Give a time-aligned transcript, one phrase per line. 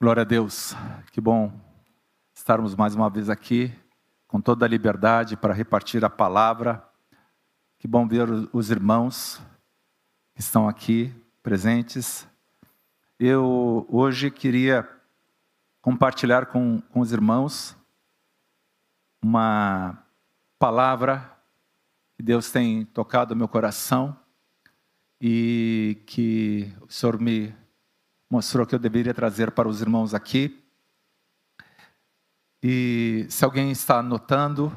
[0.00, 0.76] Glória a Deus,
[1.10, 1.52] que bom
[2.32, 3.76] estarmos mais uma vez aqui,
[4.28, 6.88] com toda a liberdade para repartir a palavra.
[7.80, 9.42] Que bom ver os irmãos
[10.36, 12.28] que estão aqui presentes.
[13.18, 14.88] Eu hoje queria
[15.82, 17.76] compartilhar com, com os irmãos
[19.20, 20.00] uma
[20.60, 21.28] palavra
[22.14, 24.16] que Deus tem tocado no meu coração
[25.20, 27.52] e que o Senhor me
[28.30, 30.62] mostrou que eu deveria trazer para os irmãos aqui.
[32.62, 34.76] E se alguém está anotando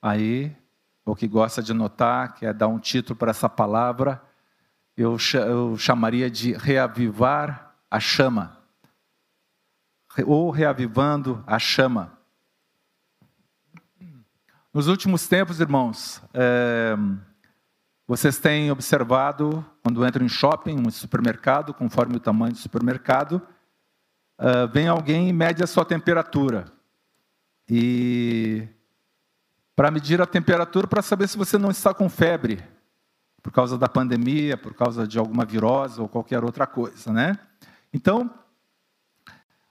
[0.00, 0.56] aí,
[1.04, 4.22] ou que gosta de anotar, quer dar um título para essa palavra,
[4.96, 8.58] eu, eu chamaria de reavivar a chama.
[10.24, 12.16] Ou reavivando a chama.
[14.72, 16.96] Nos últimos tempos, irmãos, é,
[18.06, 23.42] vocês têm observado, quando entram em shopping, um supermercado, conforme o tamanho do supermercado,
[24.38, 26.66] uh, vem alguém e mede a sua temperatura.
[27.68, 28.68] E
[29.74, 32.62] para medir a temperatura, para saber se você não está com febre,
[33.42, 37.36] por causa da pandemia, por causa de alguma virose ou qualquer outra coisa, né?
[37.92, 38.30] Então,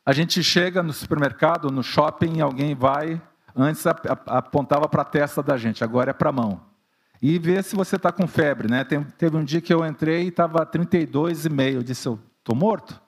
[0.05, 3.22] a gente chega no supermercado, no shopping, e alguém vai,
[3.55, 6.74] antes apontava para a testa da gente, agora é para a mão
[7.21, 8.69] e ver se você está com febre.
[8.69, 8.83] Né?
[8.83, 11.73] teve um dia que eu entrei e estava 32,5.
[11.73, 13.02] Eu disse, eu estou morto?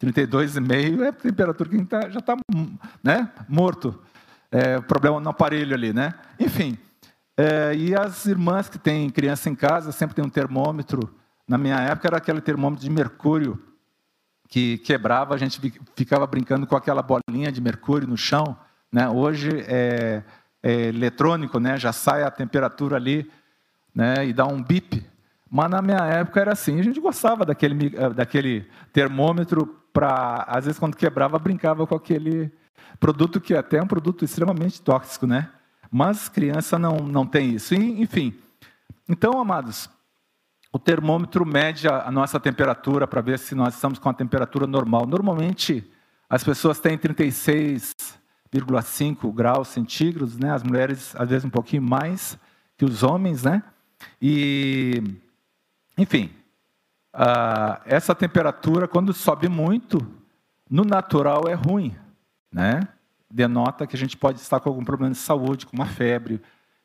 [0.00, 2.36] 32,5 é a temperatura que tá, já está
[3.02, 3.98] né, morto.
[4.50, 6.14] É, problema no aparelho ali, né?
[6.40, 6.78] Enfim,
[7.36, 11.14] é, e as irmãs que têm criança em casa sempre tem um termômetro.
[11.46, 13.62] Na minha época era aquele termômetro de mercúrio
[14.48, 15.60] que quebrava, a gente
[15.94, 18.56] ficava brincando com aquela bolinha de mercúrio no chão.
[18.90, 19.08] Né?
[19.08, 20.22] Hoje é,
[20.62, 21.76] é eletrônico, né?
[21.76, 23.30] já sai a temperatura ali
[23.94, 25.04] né, e dar um bip.
[25.50, 30.66] Mas na minha época era assim, a gente gostava daquele, eh, daquele termômetro para, às
[30.66, 32.52] vezes quando quebrava, brincava com aquele
[33.00, 35.50] produto que até é um produto extremamente tóxico, né?
[35.90, 37.74] Mas criança não, não tem isso.
[37.74, 38.38] Enfim,
[39.08, 39.88] então, amados,
[40.70, 44.66] o termômetro mede a, a nossa temperatura para ver se nós estamos com a temperatura
[44.66, 45.06] normal.
[45.06, 45.90] Normalmente,
[46.28, 50.52] as pessoas têm 36,5 graus centígrados, né?
[50.52, 52.38] As mulheres, às vezes, um pouquinho mais
[52.76, 53.62] que os homens, né?
[54.20, 55.02] E,
[55.96, 56.30] enfim,
[57.14, 60.06] uh, essa temperatura, quando sobe muito,
[60.70, 61.96] no natural é ruim,
[62.52, 62.88] né?
[63.30, 66.40] Denota que a gente pode estar com algum problema de saúde, com uma febre,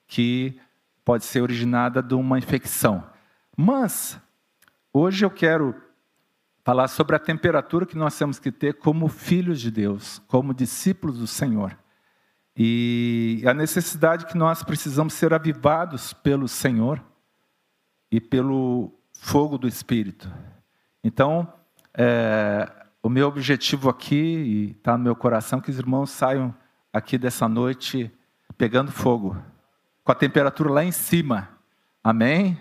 [0.07, 0.59] que
[1.03, 3.03] pode ser originada de uma infecção.
[3.55, 4.19] Mas,
[4.91, 5.75] hoje eu quero
[6.63, 11.19] falar sobre a temperatura que nós temos que ter como filhos de Deus, como discípulos
[11.19, 11.77] do Senhor.
[12.55, 17.03] E a necessidade que nós precisamos ser avivados pelo Senhor
[18.11, 20.31] e pelo fogo do Espírito.
[21.03, 21.51] Então,
[21.95, 22.71] é,
[23.01, 26.53] o meu objetivo aqui, e está no meu coração, que os irmãos saiam
[26.91, 28.11] aqui dessa noite
[28.57, 29.35] pegando fogo,
[30.03, 31.49] com a temperatura lá em cima.
[32.03, 32.59] Amém?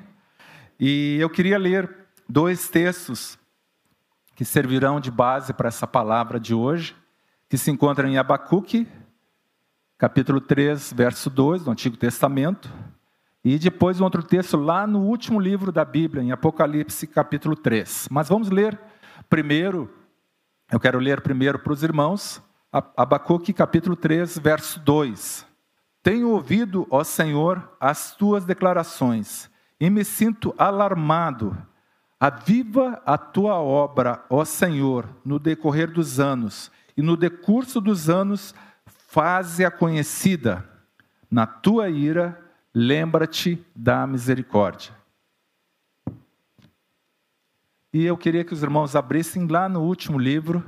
[0.81, 1.95] E eu queria ler
[2.29, 3.39] dois textos
[4.35, 6.97] que servirão de base para essa palavra de hoje,
[7.49, 8.89] que se encontram em Abacuque,
[10.03, 12.69] capítulo 3, verso 2 do Antigo Testamento,
[13.45, 18.09] e depois um outro texto lá no último livro da Bíblia, em Apocalipse, capítulo 3.
[18.11, 18.77] Mas vamos ler
[19.31, 19.89] primeiro,
[20.73, 22.43] eu quero ler primeiro para os irmãos,
[22.73, 25.47] Abacuque, capítulo 3, verso 2.
[26.03, 29.49] Tenho ouvido, ó Senhor, as tuas declarações,
[29.79, 31.57] e me sinto alarmado.
[32.19, 38.53] Aviva a tua obra, ó Senhor, no decorrer dos anos, e no decurso dos anos,
[39.13, 40.67] faze-a conhecida.
[41.31, 42.43] Na tua ira,
[42.73, 44.97] lembra-te da misericórdia.
[47.93, 50.65] E eu queria que os irmãos abrissem lá no último livro,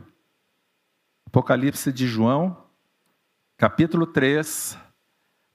[1.27, 2.55] Apocalipse de João,
[3.57, 4.77] capítulo 3,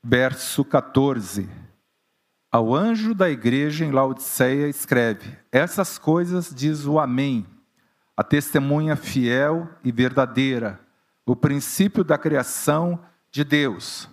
[0.04, 1.48] verso 14.
[2.52, 7.46] Ao anjo da igreja em Laodiceia escreve: Essas coisas diz o Amém,
[8.18, 10.89] a testemunha fiel e verdadeira,
[11.30, 13.00] o princípio da criação
[13.30, 14.10] de Deus.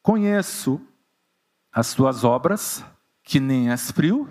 [0.00, 0.80] Conheço
[1.72, 2.84] as tuas obras,
[3.20, 4.30] que nem és frio,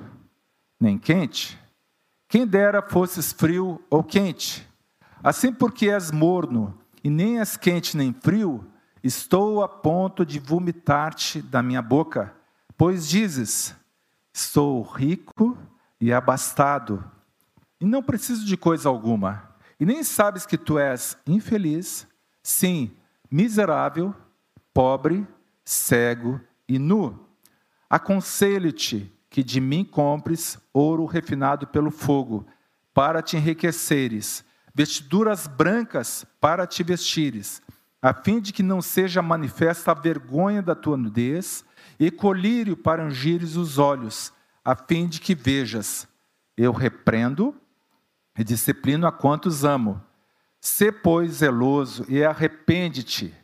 [0.80, 1.60] nem quente.
[2.30, 4.66] Quem dera fosses frio ou quente.
[5.22, 8.66] Assim porque és morno, e nem és quente nem frio,
[9.04, 12.34] estou a ponto de vomitar-te da minha boca.
[12.78, 13.76] Pois dizes:
[14.32, 15.58] Estou rico
[16.00, 17.04] e abastado,
[17.78, 19.49] e não preciso de coisa alguma.
[19.80, 22.08] E nem sabes que tu és infeliz,
[22.44, 22.92] sim,
[23.32, 24.14] miserável,
[24.74, 25.26] pobre,
[25.64, 27.28] cego e nu.
[27.90, 32.46] Aconselho-te que de mim compres ouro refinado pelo fogo,
[32.94, 34.44] para te enriqueceres,
[34.74, 37.62] vestiduras brancas para te vestires,
[38.02, 41.64] a fim de que não seja manifesta a vergonha da tua nudez,
[42.00, 44.34] e colírio para ungires os olhos,
[44.64, 46.08] a fim de que vejas.
[46.58, 47.56] Eu repreendo
[48.40, 50.02] e disciplino a quantos amo.
[50.62, 53.36] Sê, pois, zeloso e arrepende-te.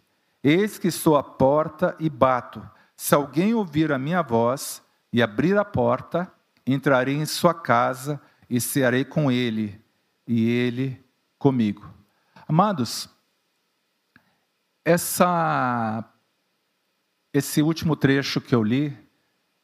[0.42, 2.68] Eis que estou à porta e bato.
[2.96, 4.82] Se alguém ouvir a minha voz
[5.12, 6.32] e abrir a porta,
[6.66, 9.84] entrarei em sua casa e cearei com ele,
[10.26, 11.04] e ele
[11.38, 11.94] comigo.
[12.48, 13.10] Amados,
[14.86, 16.10] essa,
[17.34, 18.98] esse último trecho que eu li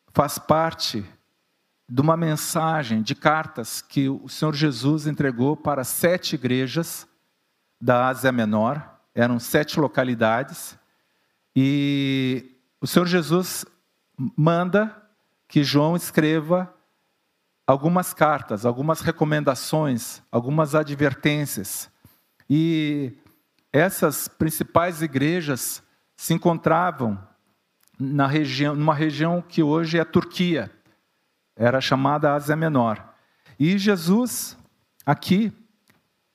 [0.10, 1.06] faz parte
[1.92, 7.06] de uma mensagem de cartas que o Senhor Jesus entregou para sete igrejas
[7.82, 10.80] da Ásia Menor, eram sete localidades,
[11.54, 13.66] e o Senhor Jesus
[14.38, 14.96] manda
[15.50, 16.74] que João escreva
[17.68, 21.92] algumas cartas, algumas recomendações, algumas advertências.
[22.50, 23.12] E
[23.74, 25.84] essas principais igrejas
[26.16, 27.22] se encontravam
[28.00, 30.72] na região, numa região que hoje é a Turquia,
[31.62, 33.14] era chamada Ásia Menor.
[33.60, 34.58] E Jesus,
[35.06, 35.54] aqui,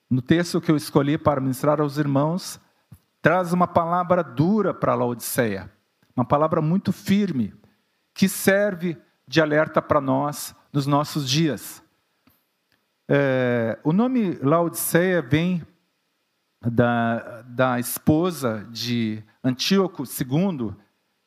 [0.08, 2.61] no texto que eu escolhi para ministrar aos irmãos,
[3.20, 5.69] traz uma palavra dura para Laodiceia,
[6.17, 7.52] uma palavra muito firme,
[8.14, 8.96] que serve
[9.26, 11.82] de alerta para nós nos nossos dias.
[13.08, 15.61] É, o nome Laodiceia vem
[16.62, 20.73] da, da esposa de Antíoco II,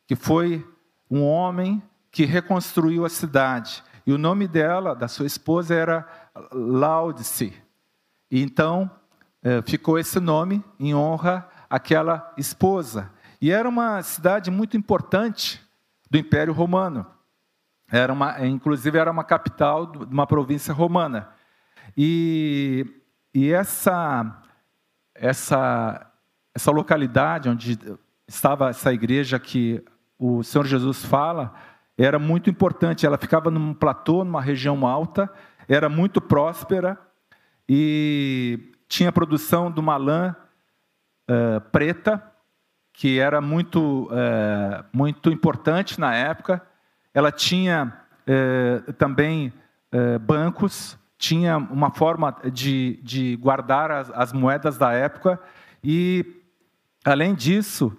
[0.07, 0.66] que foi
[1.12, 3.84] um homem que reconstruiu a cidade.
[4.09, 6.03] E o nome dela, da sua esposa, era
[6.51, 7.53] Laodice.
[8.31, 8.89] E então
[9.44, 13.11] é, ficou esse nome em honra àquela esposa.
[13.39, 15.63] E era uma cidade muito importante
[16.09, 17.06] do Império Romano.
[17.88, 21.29] Era uma, inclusive era uma capital de uma província romana.
[21.95, 22.88] E,
[23.31, 24.41] e essa
[25.13, 26.12] essa,
[26.55, 27.77] essa localidade onde
[28.27, 29.85] estava essa igreja que
[30.17, 31.53] o Senhor Jesus fala,
[32.06, 33.06] era muito importante.
[33.06, 35.31] Ela ficava num platô, numa região alta,
[35.68, 36.98] era muito próspera
[37.68, 40.36] e tinha produção de uma lã
[41.30, 42.24] uh, preta,
[42.94, 46.62] que era muito, uh, muito importante na época.
[47.13, 47.94] Ela tinha
[48.28, 49.54] uh, também
[50.22, 55.38] bancos tinha uma forma de, de guardar as, as moedas da época
[55.84, 56.25] e,
[57.04, 57.96] além disso,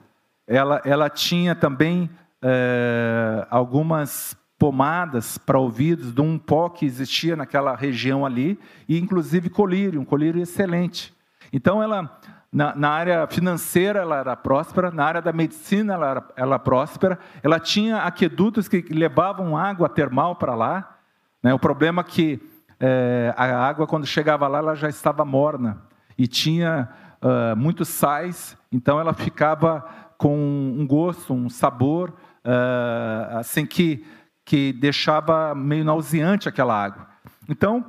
[0.47, 2.09] ela, ela tinha também
[2.43, 8.59] é, algumas pomadas para ouvidos de um pó que existia naquela região ali,
[8.89, 11.15] e inclusive colírio, um colírio excelente.
[11.53, 12.19] Então, ela,
[12.53, 16.59] na, na, área financeira, ela era próspera, na área da medicina, ela era, ela era
[16.59, 20.99] próspera, ela tinha aquedutos que levavam água termal para lá.
[21.43, 21.55] Né?
[21.55, 22.41] O problema é que
[22.79, 25.83] é, a água, quando chegava lá, ela já estava morna
[26.19, 26.89] e tinha
[27.23, 29.85] uh, muitos sais, então ela ficava
[30.19, 32.13] com um gosto, um sabor,
[32.45, 34.05] uh, assim que,
[34.45, 37.09] que deixava meio nauseante aquela água.
[37.49, 37.85] Então,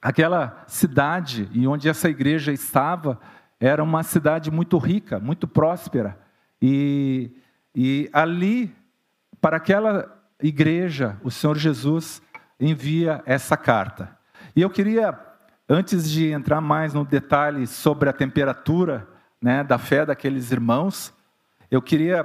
[0.00, 3.20] aquela cidade e onde essa igreja estava
[3.60, 6.18] era uma cidade muito rica, muito próspera.
[6.62, 7.30] E,
[7.74, 8.74] e ali,
[9.40, 12.22] para aquela igreja, o Senhor Jesus
[12.60, 14.16] envia essa carta.
[14.54, 15.18] E eu queria,
[15.68, 19.06] antes de entrar mais no detalhe sobre a temperatura
[19.40, 21.12] né, da fé daqueles irmãos,
[21.70, 22.24] eu queria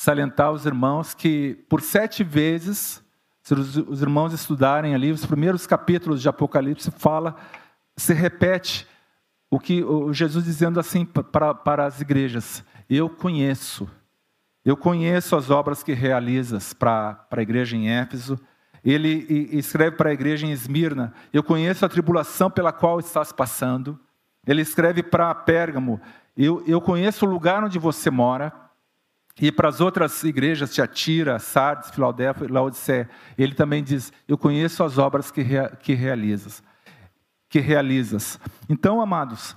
[0.00, 3.04] salientar aos irmãos que por sete vezes,
[3.42, 7.36] se os, os irmãos estudarem ali, os primeiros capítulos de Apocalipse fala,
[7.98, 8.88] se repete
[9.50, 13.86] o que o Jesus dizendo assim para, para as igrejas: Eu conheço,
[14.64, 18.40] eu conheço as obras que realizas para, para a igreja em Éfeso,
[18.82, 24.00] ele escreve para a igreja em Esmirna: Eu conheço a tribulação pela qual estás passando.
[24.46, 26.00] Ele escreve para Pérgamo:
[26.34, 28.69] eu, eu conheço o lugar onde você mora.
[29.40, 34.98] E para as outras igrejas, Tiatira, Sardes, Filadélfia Laodicea, ele também diz: Eu conheço as
[34.98, 36.62] obras que, rea, que realizas.
[37.48, 38.38] Que realizas.
[38.68, 39.56] Então, amados,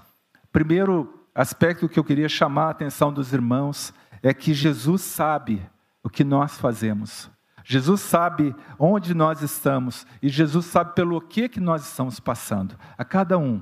[0.52, 5.62] primeiro aspecto que eu queria chamar a atenção dos irmãos é que Jesus sabe
[6.02, 7.30] o que nós fazemos.
[7.66, 12.76] Jesus sabe onde nós estamos e Jesus sabe pelo que que nós estamos passando.
[12.98, 13.62] A cada um,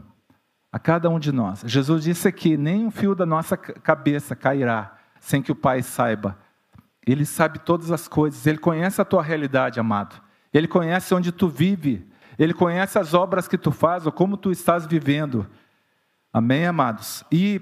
[0.72, 1.64] a cada um de nós.
[1.66, 6.38] Jesus disse aqui: nem um fio da nossa cabeça cairá sem que o Pai saiba.
[7.06, 8.46] Ele sabe todas as coisas.
[8.46, 10.22] Ele conhece a tua realidade, amado.
[10.52, 12.12] Ele conhece onde tu vive.
[12.38, 15.48] Ele conhece as obras que tu faz ou como tu estás vivendo.
[16.34, 17.24] Amém, amados.
[17.32, 17.62] E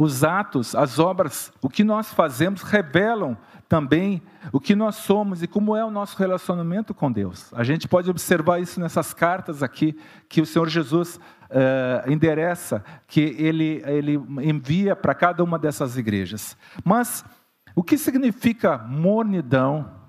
[0.00, 3.36] os atos, as obras, o que nós fazemos revelam
[3.68, 7.52] também o que nós somos e como é o nosso relacionamento com Deus.
[7.52, 9.94] A gente pode observar isso nessas cartas aqui
[10.26, 16.56] que o Senhor Jesus uh, endereça, que ele, ele envia para cada uma dessas igrejas.
[16.82, 17.22] Mas
[17.76, 20.00] o que significa mornidão,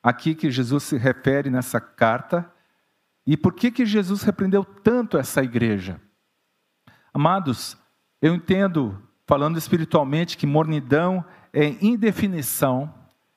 [0.00, 2.48] aqui que Jesus se refere nessa carta,
[3.26, 6.00] e por que, que Jesus repreendeu tanto essa igreja?
[7.12, 7.76] Amados,
[8.22, 12.92] eu entendo, falando espiritualmente, que mornidão é indefinição,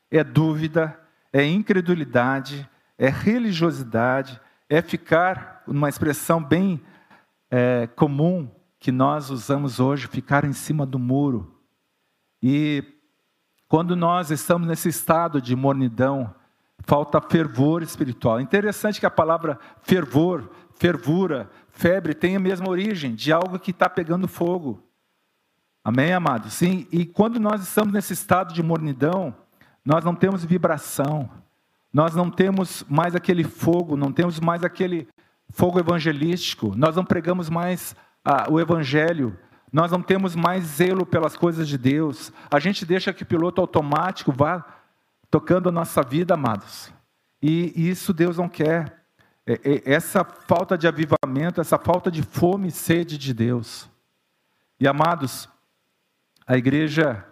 [0.09, 0.99] é dúvida,
[1.31, 4.39] é incredulidade, é religiosidade,
[4.69, 6.81] é ficar, numa expressão bem
[7.51, 8.49] é, comum
[8.79, 11.59] que nós usamos hoje, ficar em cima do muro.
[12.41, 12.83] E
[13.67, 16.33] quando nós estamos nesse estado de mornidão,
[16.79, 18.39] falta fervor espiritual.
[18.39, 23.89] Interessante que a palavra fervor, fervura, febre tem a mesma origem de algo que está
[23.89, 24.84] pegando fogo.
[25.87, 26.53] Amém, amados?
[26.53, 29.35] Sim, e quando nós estamos nesse estado de mornidão,
[29.85, 31.29] nós não temos vibração,
[31.93, 35.07] nós não temos mais aquele fogo, não temos mais aquele
[35.51, 39.37] fogo evangelístico, nós não pregamos mais ah, o evangelho,
[39.71, 43.61] nós não temos mais zelo pelas coisas de Deus, a gente deixa que o piloto
[43.61, 44.65] automático vá
[45.29, 46.91] tocando a nossa vida, amados.
[47.39, 49.03] E, isso Deus não quer.
[49.45, 53.87] É, é, essa falta de avivamento, essa falta de fome e sede de Deus.
[54.79, 55.47] E amados,
[56.47, 57.25] a igreja,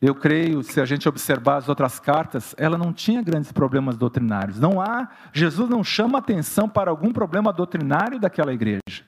[0.00, 4.58] eu creio, se a gente observar as outras cartas, ela não tinha grandes problemas doutrinários.
[4.58, 9.04] Não há, Jesus não chama atenção para algum problema doutrinário daquela igreja.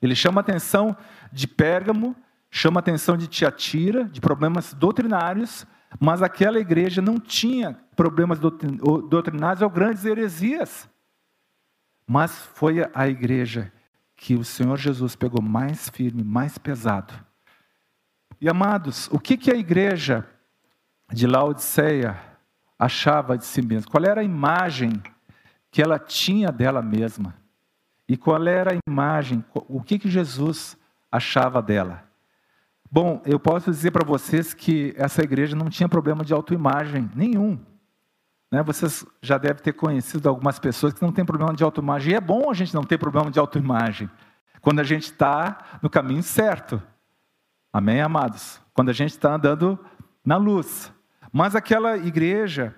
[0.00, 0.96] Ele chama atenção
[1.32, 2.16] de Pérgamo,
[2.50, 5.66] chama atenção de Tiatira, de problemas doutrinários,
[6.00, 10.88] mas aquela igreja não tinha problemas doutrinários ou grandes heresias.
[12.06, 13.72] Mas foi a igreja
[14.16, 17.12] que o Senhor Jesus pegou mais firme, mais pesado.
[18.42, 20.26] E amados, o que, que a igreja
[21.12, 22.20] de Laodiceia
[22.76, 23.88] achava de si mesma?
[23.88, 25.00] Qual era a imagem
[25.70, 27.36] que ela tinha dela mesma?
[28.08, 30.76] E qual era a imagem, o que, que Jesus
[31.08, 32.02] achava dela?
[32.90, 37.56] Bom, eu posso dizer para vocês que essa igreja não tinha problema de autoimagem nenhum.
[38.50, 38.60] Né?
[38.64, 42.12] Vocês já devem ter conhecido algumas pessoas que não têm problema de autoimagem.
[42.12, 44.10] E é bom a gente não ter problema de autoimagem,
[44.60, 46.82] quando a gente está no caminho certo.
[47.72, 48.60] Amém, amados?
[48.74, 49.78] Quando a gente está andando
[50.24, 50.92] na luz.
[51.32, 52.74] Mas aquela igreja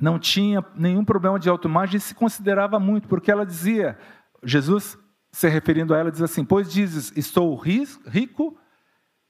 [0.00, 3.98] não tinha nenhum problema de autoimagem e se considerava muito, porque ela dizia,
[4.42, 4.98] Jesus
[5.30, 8.58] se referindo a ela, diz assim: Pois dizes, estou rico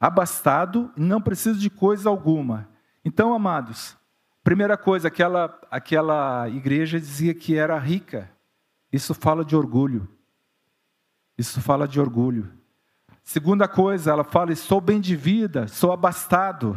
[0.00, 2.66] abastado não preciso de coisa alguma.
[3.04, 3.96] Então, amados,
[4.42, 8.30] primeira coisa, aquela, aquela igreja dizia que era rica.
[8.90, 10.08] Isso fala de orgulho.
[11.36, 12.50] Isso fala de orgulho.
[13.30, 16.76] Segunda coisa, ela fala: estou bem de vida, sou abastado.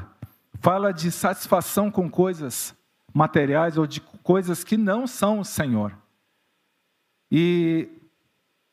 [0.59, 2.75] Fala de satisfação com coisas
[3.11, 5.97] materiais ou de coisas que não são o Senhor.
[7.31, 7.89] E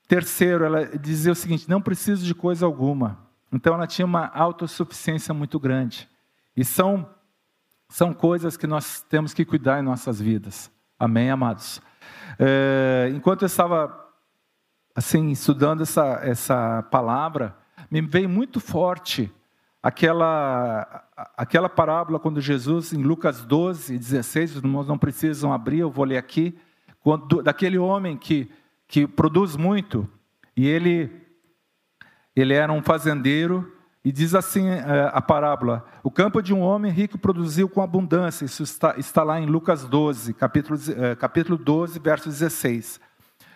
[0.06, 3.18] terceiro, ela dizia o seguinte: não preciso de coisa alguma.
[3.50, 6.06] Então ela tinha uma autossuficiência muito grande.
[6.54, 7.08] E são,
[7.88, 10.70] são coisas que nós temos que cuidar em nossas vidas.
[10.99, 11.80] Amém, amados?
[12.38, 14.06] É, enquanto eu estava
[14.94, 17.58] assim estudando essa, essa palavra,
[17.90, 19.32] me veio muito forte
[19.82, 21.04] aquela,
[21.37, 26.04] aquela parábola quando Jesus, em Lucas 12, 16, os irmãos não precisam abrir, eu vou
[26.04, 26.56] ler aqui,
[27.00, 28.50] quando, daquele homem que,
[28.87, 30.09] que produz muito,
[30.56, 31.20] e ele
[32.35, 33.70] ele era um fazendeiro
[34.04, 38.44] e diz assim é, a parábola: O campo de um homem rico produziu com abundância.
[38.44, 43.00] Isso está, está lá em Lucas 12, capítulo, é, capítulo 12, verso 16.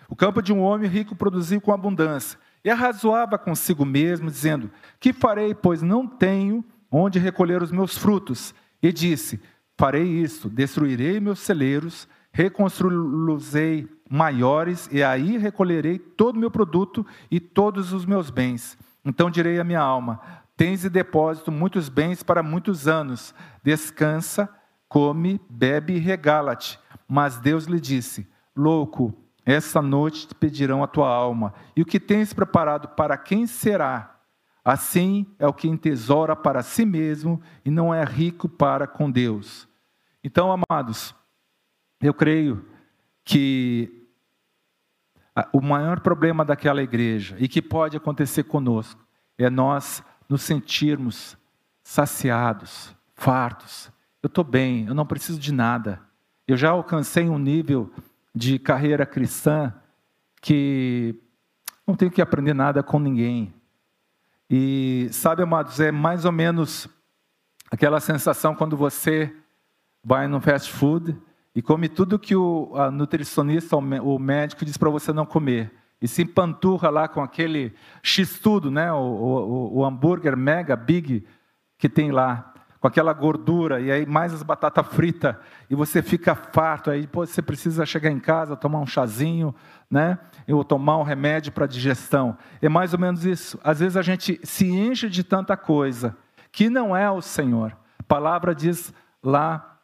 [0.07, 2.37] O campo de um homem rico produziu com abundância.
[2.65, 8.55] E arrazoava consigo mesmo, dizendo: Que farei, pois não tenho onde recolher os meus frutos?
[8.81, 9.39] E disse:
[9.77, 17.39] Farei isto: destruirei meus celeiros, reconstruí-los-ei maiores, e aí recolherei todo o meu produto e
[17.39, 18.75] todos os meus bens.
[19.05, 20.19] Então direi à minha alma:
[20.57, 23.35] Tens de depósito muitos bens para muitos anos.
[23.61, 24.49] Descansa,
[24.89, 26.79] come, bebe e regala-te.
[27.07, 29.13] Mas Deus lhe disse: Louco,
[29.45, 31.53] essa noite te pedirão a tua alma.
[31.75, 34.19] E o que tens preparado para quem será?
[34.63, 39.67] Assim é o que entesoura para si mesmo e não é rico para com Deus.
[40.23, 41.13] Então, amados,
[42.01, 42.65] eu creio
[43.23, 44.09] que
[45.53, 49.05] o maior problema daquela igreja e que pode acontecer conosco
[49.37, 51.37] é nós nos sentirmos
[51.83, 53.91] saciados, fartos.
[54.23, 56.01] Eu estou bem, eu não preciso de nada.
[56.47, 57.93] Eu já alcancei um nível
[58.35, 59.73] de carreira cristã
[60.41, 61.15] que
[61.87, 63.53] não tenho que aprender nada com ninguém.
[64.49, 66.87] E sabe, amados, é mais ou menos
[67.71, 69.33] aquela sensação quando você
[70.03, 71.17] vai no fast food
[71.55, 75.71] e come tudo que o nutricionista, o médico diz para você não comer.
[76.01, 77.73] E se empanturra lá com aquele
[78.03, 78.91] x-tudo, né?
[78.91, 81.25] O, o, o, hambúrguer mega big
[81.77, 82.53] que tem lá,
[82.85, 85.35] com aquela gordura, e aí mais as batatas fritas,
[85.67, 89.55] e você fica farto, aí você precisa chegar em casa, tomar um chazinho,
[89.89, 90.19] né?
[90.47, 92.37] Ou tomar um remédio para digestão.
[92.61, 93.59] É mais ou menos isso.
[93.63, 96.15] Às vezes a gente se enche de tanta coisa
[96.51, 97.75] que não é o Senhor.
[97.97, 99.79] A palavra diz lá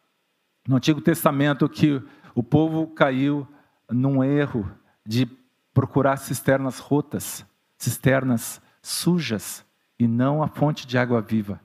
[0.67, 1.99] no Antigo Testamento que
[2.35, 3.47] o povo caiu
[3.89, 4.69] num erro
[5.03, 5.25] de
[5.73, 7.43] procurar cisternas rotas,
[7.79, 9.65] cisternas sujas,
[9.97, 11.59] e não a fonte de água viva,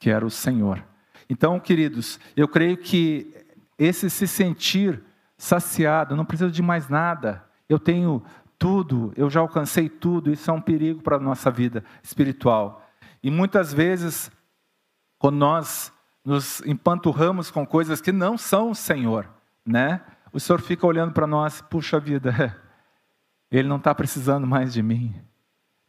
[0.00, 0.82] que era o Senhor.
[1.28, 3.32] Então, queridos, eu creio que
[3.78, 5.00] esse se sentir
[5.36, 8.22] saciado, não preciso de mais nada, eu tenho
[8.58, 12.84] tudo, eu já alcancei tudo, isso é um perigo para a nossa vida espiritual.
[13.22, 14.30] E muitas vezes,
[15.18, 15.92] quando nós
[16.24, 19.28] nos empanturramos com coisas que não são o Senhor,
[19.64, 20.02] né?
[20.32, 22.54] O Senhor fica olhando para nós, puxa vida,
[23.50, 25.14] ele não está precisando mais de mim,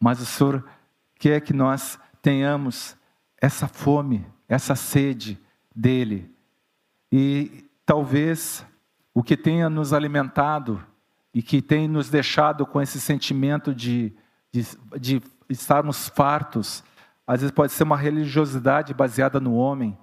[0.00, 0.64] mas o Senhor
[1.18, 2.96] quer que nós tenhamos
[3.42, 5.36] essa fome, essa sede
[5.74, 6.32] dele.
[7.10, 8.64] E talvez
[9.12, 10.80] o que tenha nos alimentado
[11.34, 14.14] e que tem nos deixado com esse sentimento de,
[14.52, 14.64] de,
[14.98, 16.84] de estarmos fartos,
[17.26, 19.98] às vezes pode ser uma religiosidade baseada no homem,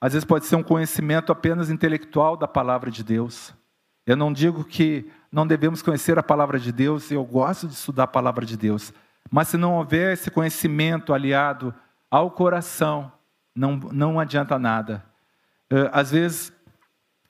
[0.00, 3.54] às vezes pode ser um conhecimento apenas intelectual da palavra de Deus.
[4.04, 8.04] Eu não digo que não devemos conhecer a palavra de Deus, eu gosto de estudar
[8.04, 8.92] a palavra de Deus,
[9.30, 11.72] mas se não houver esse conhecimento aliado
[12.12, 13.10] ao coração,
[13.56, 15.02] não, não adianta nada.
[15.70, 16.52] Eh, às vezes,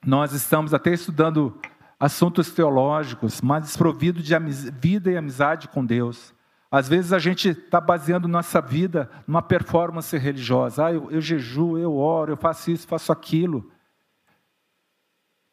[0.05, 1.57] nós estamos até estudando
[1.97, 4.37] assuntos teológicos, mas desprovido de
[4.73, 6.33] vida e amizade com Deus.
[6.69, 10.87] Às vezes a gente está baseando nossa vida numa performance religiosa.
[10.87, 13.71] Ah, eu, eu jejuo, eu oro, eu faço isso, faço aquilo.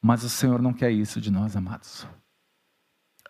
[0.02, 2.04] Mas o Senhor não quer isso de nós, amados.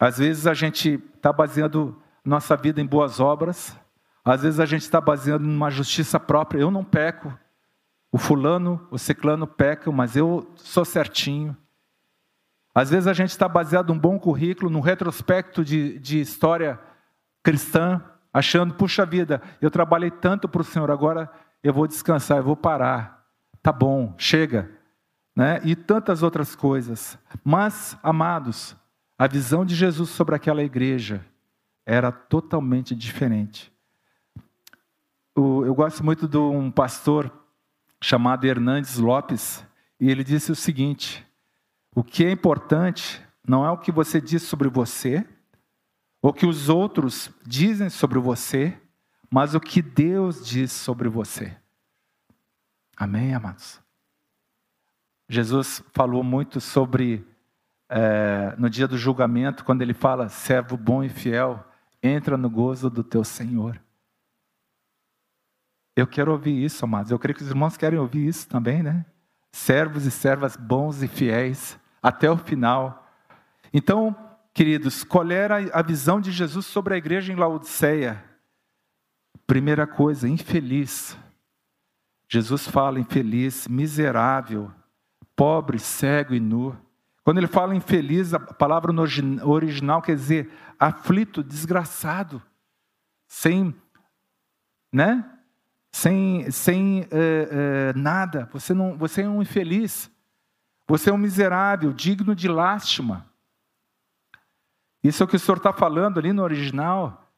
[0.00, 3.76] Às vezes a gente está baseando nossa vida em boas obras,
[4.24, 6.60] às vezes a gente está baseando numa justiça própria.
[6.60, 7.36] Eu não peco,
[8.12, 11.56] o fulano, o ciclano pecam, mas eu sou certinho.
[12.74, 16.78] Às vezes a gente está baseado num bom currículo, num retrospecto de, de história
[17.42, 18.02] cristã,
[18.32, 21.30] achando, puxa vida, eu trabalhei tanto para o Senhor, agora
[21.62, 23.26] eu vou descansar, eu vou parar.
[23.62, 24.70] Tá bom, chega.
[25.34, 25.60] Né?
[25.64, 27.18] E tantas outras coisas.
[27.44, 28.76] Mas, amados,
[29.18, 31.24] a visão de Jesus sobre aquela igreja
[31.84, 33.69] era totalmente diferente.
[35.40, 37.32] Eu gosto muito de um pastor
[38.02, 39.64] chamado Hernandes Lopes,
[39.98, 41.26] e ele disse o seguinte:
[41.94, 45.26] o que é importante não é o que você diz sobre você,
[46.20, 48.78] o que os outros dizem sobre você,
[49.30, 51.56] mas o que Deus diz sobre você.
[52.96, 53.80] Amém, amados?
[55.26, 57.26] Jesus falou muito sobre,
[57.88, 61.64] é, no dia do julgamento, quando ele fala, servo bom e fiel,
[62.02, 63.80] entra no gozo do teu Senhor.
[65.96, 67.10] Eu quero ouvir isso, amados.
[67.10, 69.04] Eu creio que os irmãos querem ouvir isso também, né?
[69.52, 73.08] Servos e servas bons e fiéis, até o final.
[73.72, 74.16] Então,
[74.52, 78.22] Queridos, qual era a visão de Jesus sobre a igreja em Laodiceia?
[79.46, 81.16] Primeira coisa, infeliz.
[82.28, 84.70] Jesus fala infeliz, miserável,
[85.36, 86.76] pobre, cego e nu.
[87.22, 88.92] Quando ele fala infeliz, a palavra
[89.44, 92.42] original quer dizer aflito, desgraçado,
[93.28, 93.74] sem,
[94.92, 95.24] né?
[95.92, 98.48] Sem, sem é, é, nada.
[98.52, 100.10] Você não, você é um infeliz.
[100.86, 103.26] Você é um miserável, digno de lástima.
[105.02, 107.32] Isso é o que o Senhor está falando ali no original.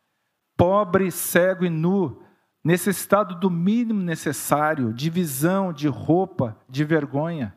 [0.56, 2.22] Pobre, cego e nu,
[2.62, 7.56] necessitado do mínimo necessário, de visão, de roupa, de vergonha.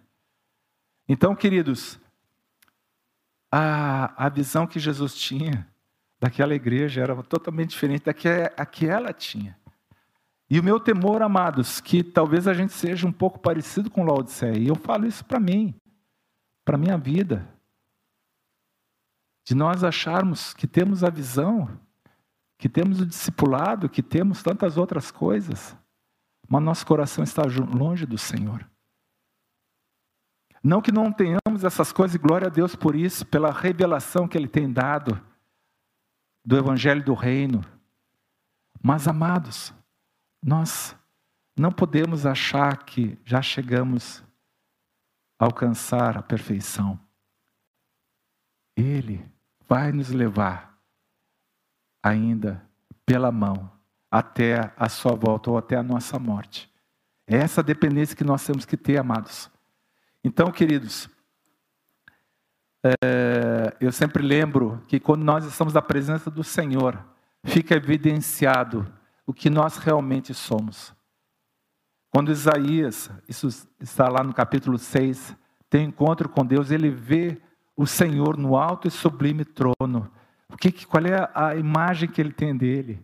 [1.08, 2.00] Então, queridos,
[3.52, 5.68] a, a visão que Jesus tinha
[6.20, 9.58] daquela igreja era totalmente diferente da que, a que ela tinha.
[10.50, 14.58] E o meu temor, amados, que talvez a gente seja um pouco parecido com Laodiceia,
[14.58, 15.74] e eu falo isso para mim,
[16.64, 17.48] para minha vida
[19.46, 21.70] de nós acharmos que temos a visão,
[22.58, 25.78] que temos o discipulado, que temos tantas outras coisas,
[26.48, 28.68] mas nosso coração está longe do Senhor.
[30.64, 34.36] Não que não tenhamos essas coisas, e glória a Deus por isso, pela revelação que
[34.36, 35.22] Ele tem dado
[36.44, 37.64] do Evangelho do Reino.
[38.82, 39.72] Mas, amados,
[40.46, 40.96] nós
[41.58, 44.24] não podemos achar que já chegamos
[45.40, 47.00] a alcançar a perfeição.
[48.78, 49.26] Ele
[49.68, 50.78] vai nos levar
[52.04, 52.64] ainda
[53.08, 53.72] pela mão
[54.12, 56.72] até a sua volta ou até a nossa morte.
[57.26, 59.50] É essa dependência que nós temos que ter, amados.
[60.24, 61.10] Então, queridos,
[62.84, 67.04] é, eu sempre lembro que quando nós estamos na presença do Senhor,
[67.44, 68.86] fica evidenciado
[69.26, 70.94] o que nós realmente somos.
[72.12, 73.48] Quando Isaías, isso
[73.80, 75.36] está lá no capítulo 6,
[75.70, 77.42] tem encontro com Deus, ele vê
[77.76, 80.10] o Senhor no alto e sublime trono.
[80.50, 83.04] O que, qual é a imagem que ele tem dele?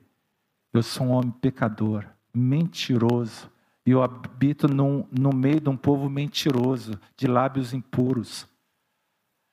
[0.71, 3.51] Eu sou um homem pecador, mentiroso,
[3.85, 8.47] e eu habito num, no meio de um povo mentiroso, de lábios impuros.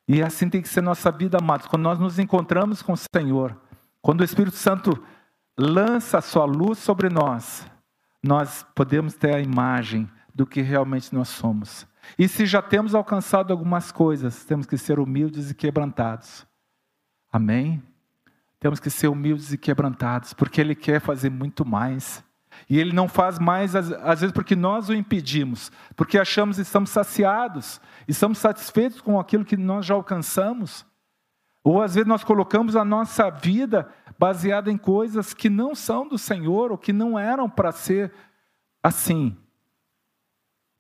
[0.06, 1.66] E assim tem que ser nossa vida, amados.
[1.66, 3.56] Quando nós nos encontramos com o Senhor,
[4.00, 5.02] quando o Espírito Santo
[5.58, 7.66] lança a sua luz sobre nós,
[8.22, 11.86] nós podemos ter a imagem do que realmente nós somos.
[12.16, 16.46] E se já temos alcançado algumas coisas, temos que ser humildes e quebrantados.
[17.30, 17.82] Amém?
[18.60, 22.24] Temos que ser humildes e quebrantados, porque Ele quer fazer muito mais.
[22.68, 26.90] E Ele não faz mais, às, vezes, porque nós o impedimos, porque achamos que estamos
[26.90, 30.86] saciados, estamos satisfeitos com aquilo que nós já alcançamos.
[31.62, 36.18] Ou às vezes nós colocamos a nossa vida baseada em coisas que não são do
[36.18, 38.12] Senhor, ou que não eram para ser
[38.82, 39.36] assim.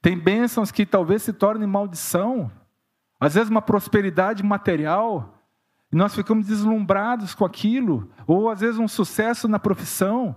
[0.02, 2.50] Tem bênçãos que talvez se tornem maldição,
[3.20, 5.38] às vezes uma prosperidade material,
[5.92, 10.36] e nós ficamos deslumbrados com aquilo, ou às vezes um sucesso na profissão.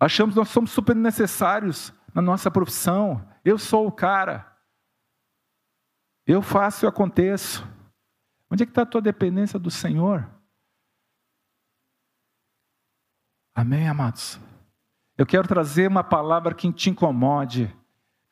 [0.00, 3.24] Achamos que nós somos super necessários na nossa profissão.
[3.44, 4.52] Eu sou o cara.
[6.26, 7.64] Eu faço e aconteço.
[8.50, 10.28] Onde é que está a tua dependência do Senhor?
[13.54, 14.40] Amém, amados?
[15.16, 17.74] Eu quero trazer uma palavra que te incomode,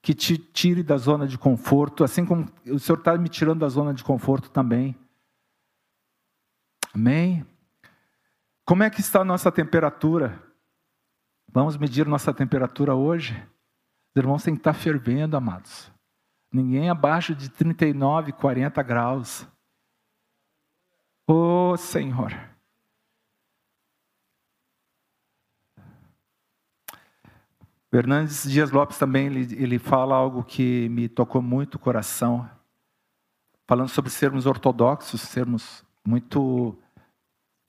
[0.03, 3.69] que te tire da zona de conforto, assim como o Senhor está me tirando da
[3.69, 4.97] zona de conforto também.
[6.95, 7.47] Amém?
[8.65, 10.43] Como é que está a nossa temperatura?
[11.53, 13.35] Vamos medir nossa temperatura hoje?
[14.11, 15.93] Os irmãos têm que estar fervendo, amados.
[16.53, 19.47] Ninguém abaixo de 39, 40 graus.
[21.29, 22.50] Ô oh, Senhor.
[27.91, 32.49] Fernandes Dias Lopes também ele, ele fala algo que me tocou muito o coração,
[33.67, 36.79] falando sobre sermos ortodoxos, sermos muito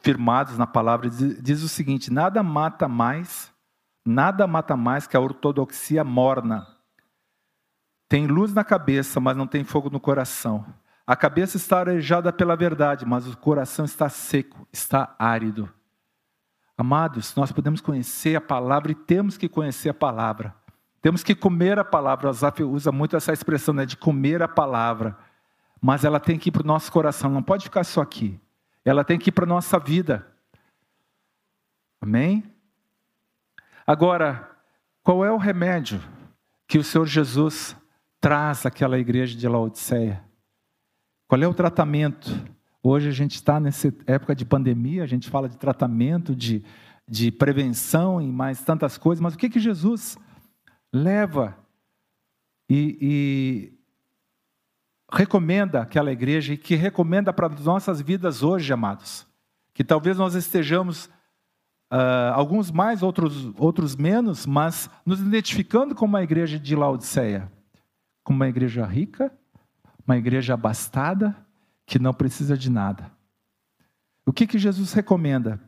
[0.02, 3.52] firmados na palavra, diz, diz o seguinte: nada mata mais,
[4.06, 6.68] nada mata mais que a ortodoxia morna.
[8.08, 10.66] Tem luz na cabeça, mas não tem fogo no coração.
[11.08, 15.72] A cabeça está arejada pela verdade, mas o coração está seco, está árido.
[16.82, 20.56] Amados, nós podemos conhecer a palavra e temos que conhecer a palavra.
[21.02, 22.30] Temos que comer a palavra.
[22.30, 25.18] O Zaf usa muito essa expressão né, de comer a palavra
[25.82, 28.40] mas ela tem que ir para o nosso coração, não pode ficar só aqui.
[28.86, 30.28] Ela tem que ir para a nossa vida.
[32.00, 32.44] Amém?
[33.86, 34.48] Agora,
[35.02, 36.00] qual é o remédio
[36.68, 37.76] que o Senhor Jesus
[38.20, 40.24] traz àquela igreja de Laodiceia?
[41.28, 42.30] Qual é o tratamento?
[42.84, 46.64] Hoje a gente está nessa época de pandemia, a gente fala de tratamento, de,
[47.08, 50.18] de prevenção e mais tantas coisas, mas o que, que Jesus
[50.92, 51.56] leva
[52.68, 53.82] e, e
[55.12, 59.28] recomenda aquela igreja e que recomenda para as nossas vidas hoje, amados.
[59.74, 61.06] Que talvez nós estejamos,
[61.92, 67.52] uh, alguns mais, outros, outros menos, mas nos identificando como uma igreja de Laodiceia.
[68.24, 69.32] Como uma igreja rica,
[70.08, 71.36] uma igreja abastada,
[71.92, 73.12] que não precisa de nada.
[74.26, 75.60] O que, que Jesus recomenda?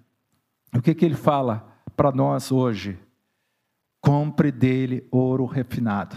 [0.73, 2.97] O que, que ele fala para nós hoje?
[3.99, 6.15] Compre dele ouro refinado.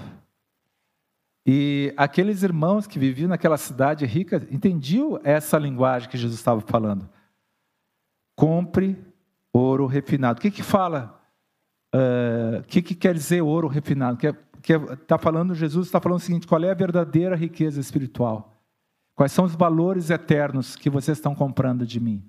[1.44, 7.10] E aqueles irmãos que viviam naquela cidade rica entendiam essa linguagem que Jesus estava falando.
[8.36, 8.96] Compre
[9.52, 10.38] ouro refinado.
[10.38, 11.20] O que que fala?
[11.92, 14.18] Uh, o que, que quer dizer ouro refinado?
[14.18, 14.28] Que
[14.72, 18.55] está é, falando Jesus está falando o seguinte: qual é a verdadeira riqueza espiritual?
[19.16, 22.22] Quais são os valores eternos que vocês estão comprando de mim?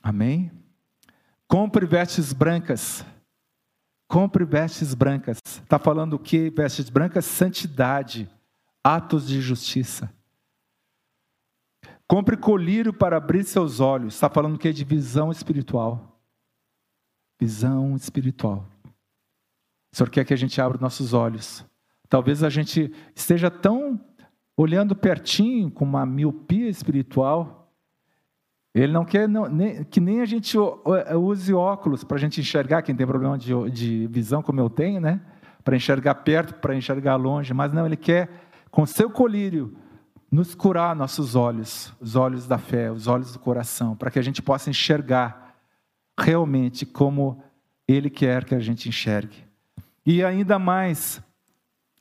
[0.00, 0.52] Amém?
[1.48, 3.04] Compre vestes brancas
[4.08, 5.38] Compre vestes brancas.
[5.44, 6.50] Está falando o que?
[6.50, 8.30] Vestes brancas, santidade,
[8.82, 10.12] atos de justiça.
[12.08, 14.14] Compre colírio para abrir seus olhos.
[14.14, 14.72] Está falando o que?
[14.72, 16.20] De visão espiritual.
[17.40, 18.64] Visão espiritual.
[19.92, 21.64] O Senhor quer que a gente abra nossos olhos.
[22.08, 24.00] Talvez a gente esteja tão
[24.56, 27.70] olhando pertinho, com uma miopia espiritual,
[28.74, 32.82] ele não quer não, nem, que nem a gente use óculos para a gente enxergar,
[32.82, 35.20] quem tem problema de, de visão como eu tenho, né?
[35.64, 38.28] Para enxergar perto, para enxergar longe, mas não, ele quer,
[38.70, 39.76] com seu colírio,
[40.30, 44.22] nos curar nossos olhos, os olhos da fé, os olhos do coração, para que a
[44.22, 45.56] gente possa enxergar
[46.18, 47.42] realmente como
[47.86, 49.44] Ele quer que a gente enxergue.
[50.04, 51.22] E ainda mais,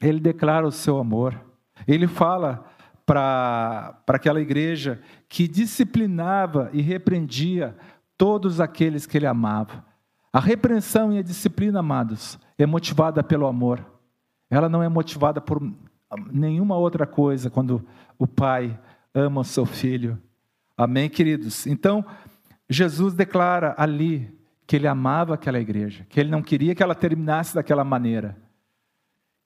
[0.01, 1.39] Ele declara o seu amor.
[1.87, 2.65] Ele fala
[3.05, 7.75] para aquela igreja que disciplinava e repreendia
[8.17, 9.85] todos aqueles que Ele amava.
[10.31, 13.85] A repreensão e a disciplina, amados, é motivada pelo amor.
[14.49, 15.61] Ela não é motivada por
[16.31, 17.85] nenhuma outra coisa quando
[18.17, 18.77] o pai
[19.13, 20.21] ama o seu filho.
[20.77, 21.65] Amém, queridos?
[21.65, 22.05] Então,
[22.69, 24.33] Jesus declara ali
[24.67, 28.37] que ele amava aquela igreja, que ele não queria que ela terminasse daquela maneira.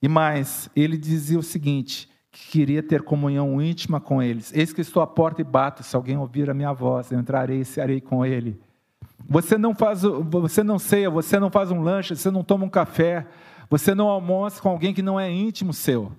[0.02, 4.54] E mais, ele dizia o seguinte: que queria ter comunhão íntima com eles.
[4.54, 7.62] Eis que estou à porta e bato, se alguém ouvir a minha voz, eu entrarei
[7.62, 8.60] e cearei com ele.
[9.28, 12.70] Você não faz, você não ceia, você não faz um lanche, você não toma um
[12.70, 13.28] café,
[13.70, 16.12] você não almoça com alguém que não é íntimo seu.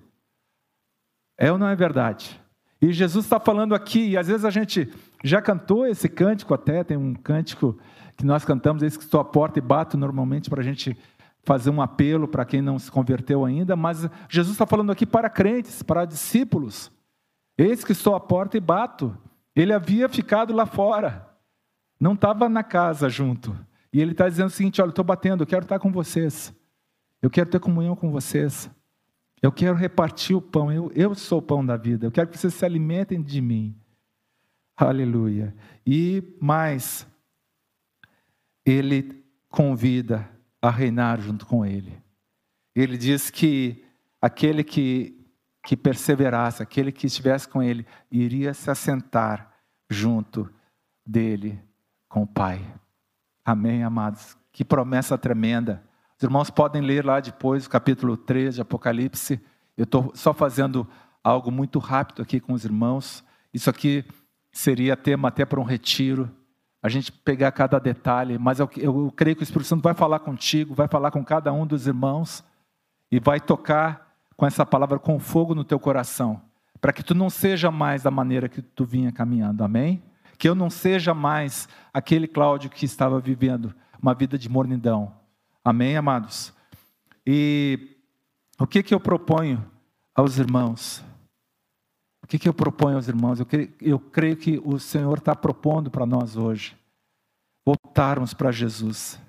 [1.37, 2.39] É ou não é verdade?
[2.81, 4.91] E Jesus está falando aqui, e às vezes a gente
[5.23, 7.77] já cantou esse cântico até, tem um cântico
[8.17, 10.97] que nós cantamos, esse que estou à porta e bato normalmente para a gente
[11.43, 15.29] fazer um apelo para quem não se converteu ainda, mas Jesus está falando aqui para
[15.29, 16.91] crentes, para discípulos.
[17.57, 19.17] Eis que estou à porta e bato.
[19.55, 21.27] Ele havia ficado lá fora,
[21.99, 23.55] não estava na casa junto.
[23.91, 26.53] E ele está dizendo o seguinte: olha, estou batendo, eu quero estar com vocês.
[27.21, 28.69] Eu quero ter comunhão com vocês.
[29.41, 30.71] Eu quero repartir o pão.
[30.71, 32.05] Eu, eu sou o pão da vida.
[32.05, 33.75] Eu quero que vocês se alimentem de mim.
[34.77, 35.53] Aleluia.
[35.85, 37.05] E mais,
[38.65, 40.27] ele convida
[40.61, 42.01] a reinar junto com ele.
[42.75, 43.83] Ele diz que
[44.21, 45.27] aquele que,
[45.65, 49.51] que perseverasse, aquele que estivesse com ele, iria se assentar
[49.89, 50.49] junto
[51.05, 51.59] dele
[52.07, 52.63] com o Pai.
[53.43, 54.37] Amém, amados?
[54.51, 55.83] Que promessa tremenda.
[56.17, 59.41] Os irmãos podem ler lá depois o capítulo 3 de Apocalipse.
[59.75, 60.87] Eu estou só fazendo
[61.23, 63.23] algo muito rápido aqui com os irmãos.
[63.53, 64.05] Isso aqui
[64.51, 66.31] seria tema até para um retiro.
[66.81, 70.19] A gente pegar cada detalhe, mas eu, eu creio que o Espírito Santo vai falar
[70.19, 72.43] contigo, vai falar com cada um dos irmãos
[73.11, 76.41] e vai tocar com essa palavra com fogo no teu coração,
[76.79, 79.63] para que tu não seja mais da maneira que tu vinha caminhando.
[79.63, 80.01] Amém?
[80.39, 85.13] Que eu não seja mais aquele Cláudio que estava vivendo uma vida de mornidão,
[85.63, 86.51] Amém, amados?
[87.25, 87.97] E
[88.57, 89.63] o que, que eu proponho
[90.15, 91.03] aos irmãos?
[92.31, 93.41] Que, que eu proponho aos irmãos?
[93.41, 96.77] Eu creio, eu creio que o Senhor está propondo para nós hoje
[97.65, 99.19] voltarmos para Jesus,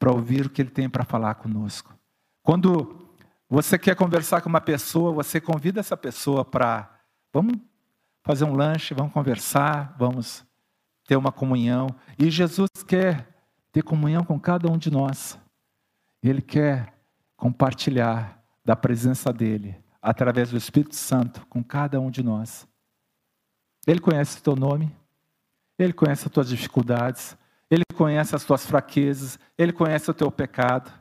[0.00, 1.94] para ouvir o que Ele tem para falar conosco.
[2.42, 3.08] Quando
[3.48, 6.98] você quer conversar com uma pessoa, você convida essa pessoa para.
[7.32, 7.54] Vamos
[8.24, 10.44] fazer um lanche, vamos conversar, vamos
[11.06, 11.86] ter uma comunhão.
[12.18, 13.28] E Jesus quer
[13.70, 15.38] ter comunhão com cada um de nós.
[16.20, 16.98] Ele quer
[17.36, 22.68] compartilhar da presença dele através do Espírito Santo com cada um de nós.
[23.86, 24.94] Ele conhece o teu nome,
[25.78, 27.34] ele conhece as tuas dificuldades,
[27.70, 30.92] ele conhece as tuas fraquezas, ele conhece o teu pecado.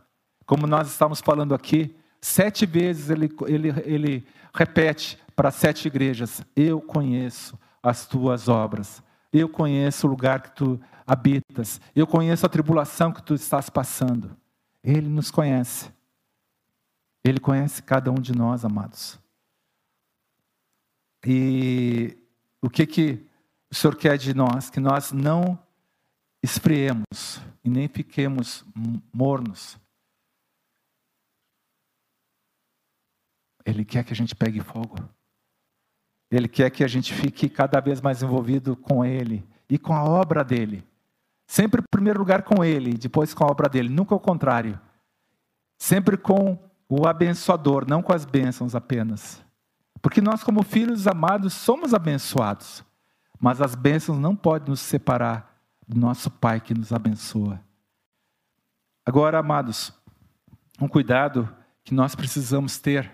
[0.46, 6.80] Como nós estamos falando aqui, sete vezes ele, ele, ele repete para sete igrejas: Eu
[6.80, 13.12] conheço as tuas obras, eu conheço o lugar que tu habitas, eu conheço a tribulação
[13.12, 14.32] que tu estás passando.
[14.82, 15.92] Ele nos conhece.
[17.24, 19.20] Ele conhece cada um de nós, amados.
[21.26, 22.18] E
[22.62, 23.26] o que que
[23.72, 24.70] o Senhor quer de nós?
[24.70, 25.58] Que nós não
[26.44, 28.66] esfriemos e nem fiquemos
[29.14, 29.80] mornos.
[33.66, 34.98] Ele quer que a gente pegue fogo.
[36.30, 40.04] Ele quer que a gente fique cada vez mais envolvido com Ele e com a
[40.04, 40.86] obra dele.
[41.48, 44.80] Sempre em primeiro lugar com Ele, depois com a obra dele, nunca o contrário.
[45.78, 46.58] Sempre com
[46.88, 49.44] o abençoador, não com as bênçãos apenas.
[50.02, 52.84] Porque nós, como filhos amados, somos abençoados.
[53.40, 57.62] Mas as bênçãos não podem nos separar do nosso Pai que nos abençoa.
[59.06, 59.94] Agora, amados,
[60.80, 61.50] um cuidado
[61.84, 63.12] que nós precisamos ter.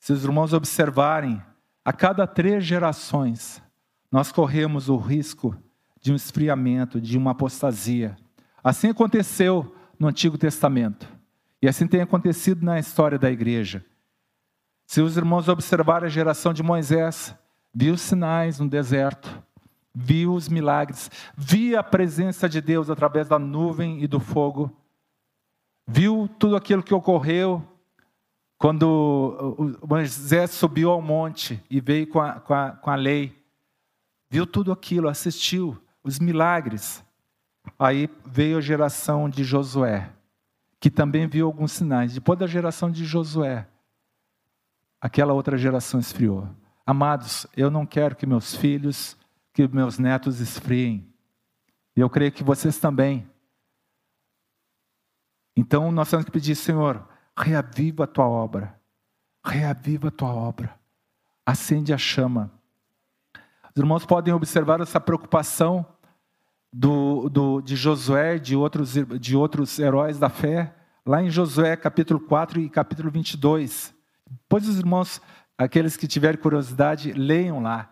[0.00, 1.42] Se os irmãos observarem,
[1.84, 3.62] a cada três gerações,
[4.10, 5.56] nós corremos o risco
[6.00, 8.16] de um esfriamento, de uma apostasia.
[8.62, 11.08] Assim aconteceu no Antigo Testamento.
[11.64, 13.82] E assim tem acontecido na história da igreja.
[14.84, 17.34] Se os irmãos observarem a geração de Moisés,
[17.72, 19.42] viu sinais no deserto,
[19.94, 24.76] viu os milagres, viu a presença de Deus através da nuvem e do fogo,
[25.86, 27.66] viu tudo aquilo que ocorreu
[28.58, 33.42] quando Moisés subiu ao monte e veio com a, com a, com a lei,
[34.28, 37.02] viu tudo aquilo, assistiu, os milagres.
[37.78, 40.10] Aí veio a geração de Josué,
[40.84, 42.12] que também viu alguns sinais.
[42.12, 43.66] Depois da geração de Josué,
[45.00, 46.46] aquela outra geração esfriou.
[46.84, 49.16] Amados, eu não quero que meus filhos,
[49.54, 51.10] que meus netos esfriem.
[51.96, 53.26] E eu creio que vocês também.
[55.56, 58.78] Então nós temos que pedir, Senhor, reaviva a tua obra.
[59.42, 60.78] Reaviva a tua obra.
[61.46, 62.52] Acende a chama.
[63.74, 65.86] Os irmãos podem observar essa preocupação
[66.76, 70.74] do, do, de Josué, de outros, de outros heróis da fé,
[71.06, 73.94] lá em Josué capítulo 4 e capítulo 22.
[74.28, 75.22] Depois os irmãos,
[75.56, 77.90] aqueles que tiverem curiosidade, leiam lá.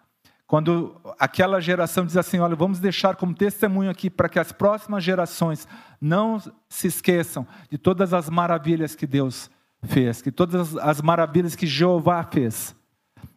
[0.49, 5.05] Quando aquela geração diz assim: olha, vamos deixar como testemunho aqui para que as próximas
[5.05, 5.69] gerações
[6.01, 9.49] não se esqueçam de todas as maravilhas que Deus
[9.85, 12.75] fez, que todas as maravilhas que Jeová fez.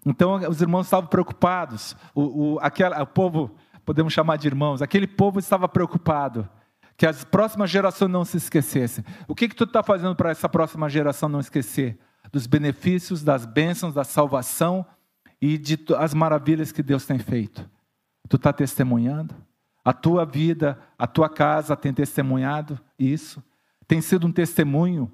[0.03, 3.55] Então os irmãos estavam preocupados, o, o, aquela, o povo
[3.85, 6.49] podemos chamar de irmãos, aquele povo estava preocupado
[6.97, 9.03] que as próximas gerações não se esquecessem.
[9.27, 11.99] O que, que tu está fazendo para essa próxima geração não esquecer?
[12.31, 14.85] Dos benefícios, das bênçãos, da salvação
[15.41, 17.69] e de as maravilhas que Deus tem feito.
[18.27, 19.35] Tu está testemunhando?
[19.83, 23.43] A tua vida, a tua casa tem testemunhado isso?
[23.87, 25.11] Tem sido um testemunho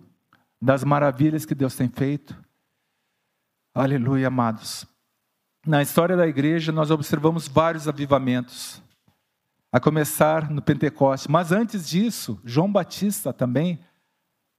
[0.61, 2.37] das maravilhas que Deus tem feito?
[3.73, 4.85] Aleluia, amados.
[5.65, 8.81] Na história da igreja, nós observamos vários avivamentos,
[9.71, 11.29] a começar no Pentecoste.
[11.29, 13.79] Mas antes disso, João Batista também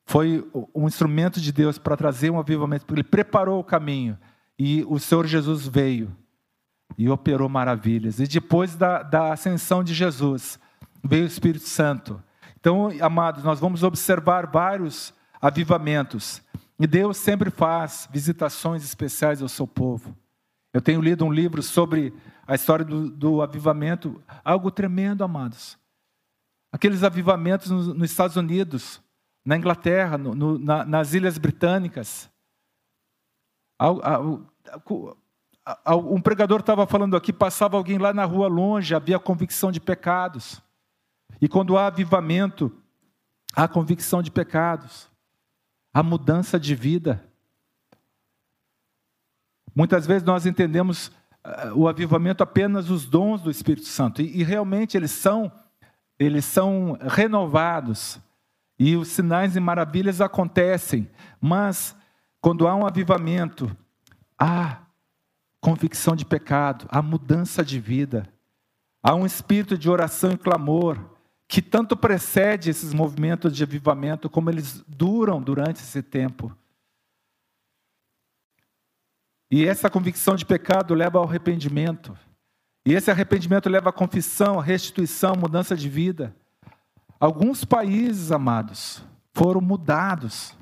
[0.07, 4.17] foi um instrumento de Deus para trazer um avivamento, porque ele preparou o caminho
[4.57, 6.17] e o Senhor Jesus veio
[6.97, 8.21] e operou maravilhas.
[8.21, 10.59] E depois da, da ascensão de Jesus,
[11.03, 12.23] veio o Espírito Santo.
[12.61, 16.41] Então, amados, nós vamos observar vários avivamentos.
[16.79, 20.17] E Deus sempre faz visitações especiais ao seu povo.
[20.73, 22.15] Eu tenho lido um livro sobre
[22.47, 25.79] a história do, do avivamento, algo tremendo, amados.
[26.73, 29.03] Aqueles avivamentos nos, nos Estados Unidos,
[29.45, 32.31] na Inglaterra, no, no, na, nas Ilhas Britânicas.
[36.15, 40.63] Um pregador estava falando aqui, passava alguém lá na rua longe, havia convicção de pecados.
[41.41, 42.73] E quando há avivamento,
[43.55, 45.11] há convicção de pecados,
[45.93, 47.29] há mudança de vida.
[49.75, 51.09] Muitas vezes nós entendemos
[51.45, 54.23] uh, o avivamento apenas os dons do Espírito Santo.
[54.23, 55.51] E, realmente eles são
[56.19, 58.21] eles são renovados.
[58.79, 61.09] E os sinais e maravilhas acontecem,
[61.41, 61.97] mas
[62.41, 63.75] quando há um avivamento,
[64.39, 64.79] há
[65.61, 68.29] convicção de pecado, há mudança de vida,
[69.03, 70.99] há um espírito de oração e clamor
[71.47, 76.57] que tanto precede esses movimentos de avivamento como eles duram durante esse tempo.
[79.53, 82.17] E essa convicção de pecado leva ao arrependimento.
[82.87, 86.35] E esse arrependimento leva à confissão, à restituição, mudança de vida.
[87.21, 90.57] Alguns países, amados, foram mudados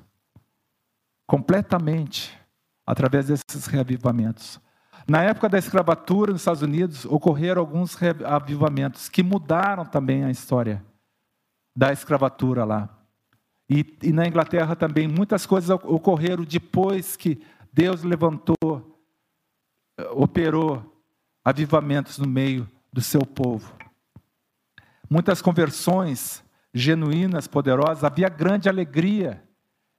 [1.25, 2.37] completamente
[2.85, 4.61] através desses reavivamentos.
[5.07, 10.85] Na época da escravatura nos Estados Unidos, ocorreram alguns reavivamentos que mudaram também a história
[11.77, 12.89] da escravatura lá.
[13.69, 17.41] E, e na Inglaterra também, muitas coisas ocorreram depois que
[17.73, 19.01] Deus levantou,
[20.13, 21.05] operou
[21.45, 23.73] avivamentos no meio do seu povo.
[25.09, 29.43] Muitas conversões genuínas, poderosas, havia grande alegria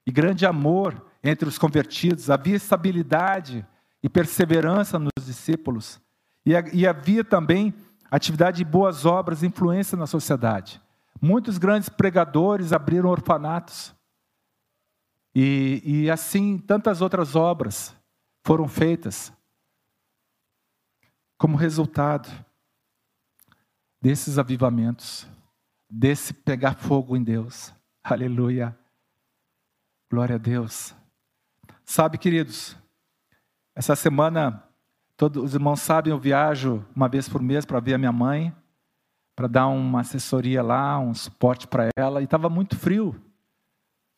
[0.06, 3.66] e grande amor entre os convertidos, havia estabilidade
[4.02, 6.02] e perseverança nos discípulos,
[6.46, 7.74] e, havia também
[8.10, 10.82] atividade de boas obras, influência na sociedade.
[11.22, 13.94] Muitos grandes pregadores abriram orfanatos,
[15.34, 17.96] e, e assim tantas outras obras
[18.46, 19.32] foram feitas
[21.38, 22.30] como resultado
[24.02, 25.28] desses avivamentos,
[25.89, 27.74] desse pegar fogo em Deus.
[28.04, 28.78] Aleluia.
[30.12, 30.94] Glória a Deus.
[31.86, 32.76] Sabe, queridos,
[33.76, 34.63] essa semana,
[35.15, 38.56] todos os irmãos sabem, eu viajo uma vez por mês para ver a minha mãe,
[39.36, 43.20] para dar uma assessoria lá, um suporte para ela, e estava muito frio.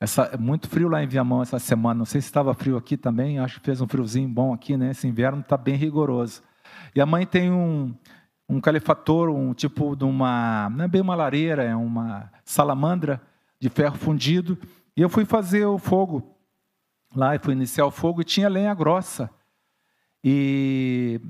[0.03, 1.99] Essa, muito frio lá em Viamão essa semana.
[1.99, 4.91] Não sei se estava frio aqui também, acho que fez um friozinho bom aqui, né?
[4.91, 6.43] Esse inverno está bem rigoroso.
[6.93, 7.95] E a mãe tem um,
[8.49, 10.69] um calefator, um tipo de uma.
[10.71, 13.21] Não é bem uma lareira, é uma salamandra
[13.57, 14.57] de ferro fundido.
[14.93, 16.35] E eu fui fazer o fogo
[17.15, 19.29] lá e fui iniciar o fogo e tinha lenha grossa.
[20.21, 21.21] E,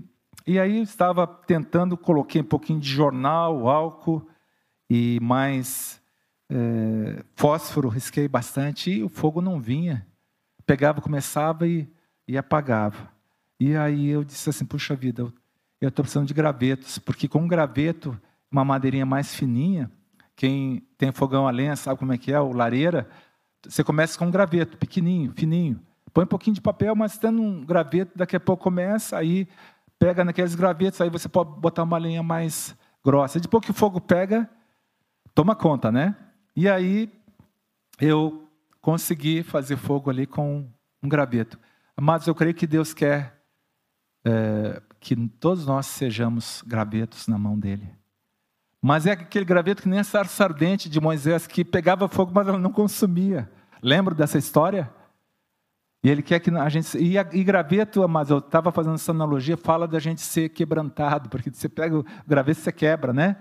[0.47, 4.27] e aí estava tentando, coloquei um pouquinho de jornal, álcool
[4.89, 6.01] e mais
[6.55, 10.05] é, fósforo, risquei bastante e o fogo não vinha.
[10.67, 11.91] Pegava, começava e,
[12.27, 13.11] e apagava.
[13.59, 15.23] E aí eu disse assim, puxa vida,
[15.81, 18.15] eu estou precisando de gravetos, porque com um graveto,
[18.51, 19.91] uma madeirinha mais fininha,
[20.35, 23.09] quem tem fogão a lenha sabe como é que é, o lareira,
[23.67, 25.81] você começa com um graveto, pequenininho, fininho.
[26.13, 29.47] Põe um pouquinho de papel, mas tendo um graveto, daqui a pouco começa, aí
[29.97, 33.39] pega naqueles gravetos, aí você pode botar uma lenha mais grossa.
[33.39, 34.47] Depois que o fogo pega,
[35.33, 36.15] toma conta, né?
[36.55, 37.11] E aí
[37.99, 38.47] eu
[38.81, 40.67] consegui fazer fogo ali com
[41.01, 41.59] um graveto.
[41.95, 43.41] Amados, eu creio que Deus quer
[44.25, 47.89] é, que todos nós sejamos gravetos na mão dele.
[48.81, 52.47] Mas é aquele graveto que nem a sarça ardente de Moisés, que pegava fogo, mas
[52.47, 53.49] ela não consumia.
[53.81, 54.91] Lembra dessa história?
[56.03, 56.97] E ele quer que a gente.
[56.97, 61.29] E, a, e graveto, mas eu estava fazendo essa analogia, fala da gente ser quebrantado,
[61.29, 63.37] porque você pega o graveto você quebra, né?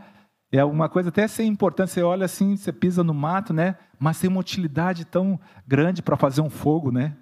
[0.55, 3.79] É uma coisa até ser importante, você olha assim, você pisa no mato, né?
[3.99, 7.17] Mas tem uma utilidade tão grande para fazer um fogo, né?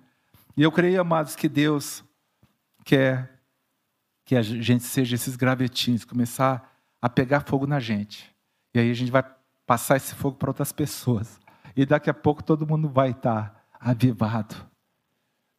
[0.57, 2.03] E eu creio, amados, que Deus
[2.85, 3.41] quer
[4.25, 8.35] que a gente seja esses gravetinhos, começar a pegar fogo na gente.
[8.75, 9.25] E aí a gente vai
[9.65, 11.39] passar esse fogo para outras pessoas.
[11.77, 14.57] E daqui a pouco todo mundo vai estar avivado,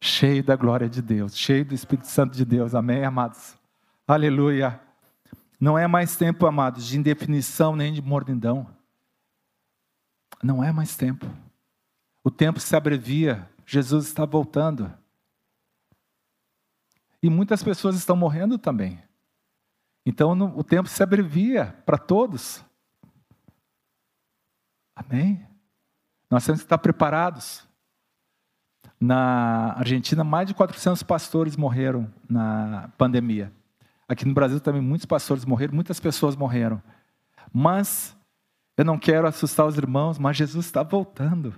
[0.00, 2.74] cheio da glória de Deus, cheio do Espírito Santo de Deus.
[2.74, 3.56] Amém, amados?
[4.06, 4.78] Aleluia.
[5.62, 8.66] Não é mais tempo, amados, de indefinição nem de mordidão.
[10.42, 11.24] Não é mais tempo.
[12.24, 13.48] O tempo se abrevia.
[13.64, 14.92] Jesus está voltando.
[17.22, 19.00] E muitas pessoas estão morrendo também.
[20.04, 22.64] Então o tempo se abrevia para todos.
[24.96, 25.46] Amém?
[26.28, 27.64] Nós temos que estar preparados.
[29.00, 33.52] Na Argentina, mais de 400 pastores morreram na pandemia.
[34.12, 36.82] Aqui no Brasil também muitos pastores morreram, muitas pessoas morreram.
[37.50, 38.14] Mas
[38.76, 41.54] eu não quero assustar os irmãos, mas Jesus está voltando.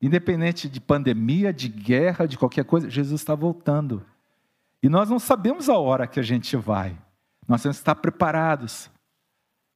[0.00, 4.02] Independente de pandemia, de guerra, de qualquer coisa, Jesus está voltando.
[4.82, 6.98] E nós não sabemos a hora que a gente vai.
[7.46, 8.90] Nós temos que estar preparados.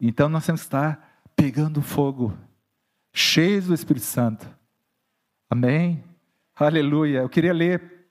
[0.01, 2.33] Então nós temos que estar pegando fogo,
[3.12, 4.49] cheios do Espírito Santo.
[5.51, 6.03] Amém?
[6.57, 7.18] Aleluia.
[7.18, 8.09] Eu queria ler,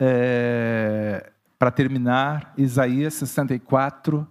[0.00, 1.30] é,
[1.64, 4.28] para terminar, Isaías 64,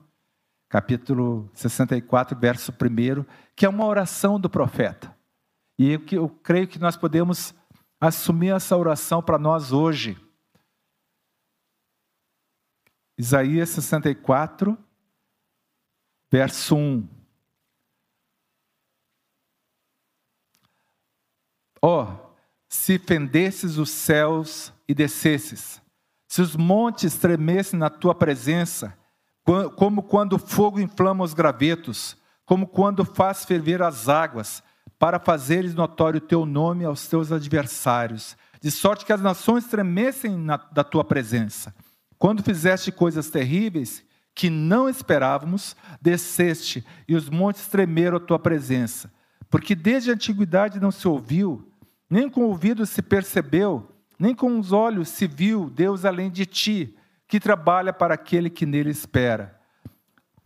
[0.70, 3.26] capítulo 64, verso 1,
[3.56, 5.18] que é uma oração do profeta.
[5.76, 7.56] E eu, eu creio que nós podemos
[8.00, 10.16] assumir essa oração para nós hoje.
[13.18, 14.78] Isaías 64,
[16.32, 17.10] verso 1.
[21.82, 22.36] Ó, oh,
[22.70, 25.82] se fendesses os céus e descesses,
[26.34, 28.98] se os montes tremessem na tua presença,
[29.76, 34.64] como quando o fogo inflama os gravetos, como quando faz ferver as águas,
[34.98, 40.36] para fazeres notório o teu nome aos teus adversários, de sorte que as nações tremessem
[40.36, 41.72] na, da tua presença.
[42.18, 44.04] Quando fizeste coisas terríveis
[44.34, 49.14] que não esperávamos, desceste e os montes tremeram a tua presença.
[49.52, 51.72] Porque desde a antiguidade não se ouviu,
[52.10, 53.93] nem com o ouvido se percebeu,
[54.24, 56.95] nem com os olhos se viu Deus além de ti,
[57.28, 59.59] que trabalha para aquele que nele espera.